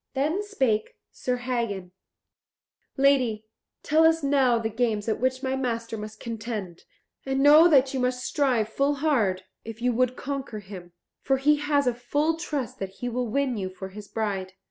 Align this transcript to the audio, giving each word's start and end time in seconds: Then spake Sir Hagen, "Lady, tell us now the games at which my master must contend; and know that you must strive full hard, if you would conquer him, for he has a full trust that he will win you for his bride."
Then 0.15 0.41
spake 0.41 0.95
Sir 1.11 1.35
Hagen, 1.35 1.91
"Lady, 2.97 3.45
tell 3.83 4.03
us 4.03 4.23
now 4.23 4.57
the 4.57 4.67
games 4.67 5.07
at 5.07 5.19
which 5.19 5.43
my 5.43 5.55
master 5.55 5.95
must 5.95 6.19
contend; 6.19 6.85
and 7.23 7.39
know 7.43 7.67
that 7.67 7.93
you 7.93 7.99
must 7.99 8.25
strive 8.25 8.67
full 8.67 8.95
hard, 8.95 9.43
if 9.63 9.79
you 9.79 9.93
would 9.93 10.15
conquer 10.15 10.57
him, 10.57 10.93
for 11.21 11.37
he 11.37 11.57
has 11.57 11.85
a 11.85 11.93
full 11.93 12.35
trust 12.37 12.79
that 12.79 12.89
he 12.89 13.09
will 13.09 13.27
win 13.27 13.57
you 13.57 13.69
for 13.69 13.89
his 13.89 14.07
bride." 14.07 14.53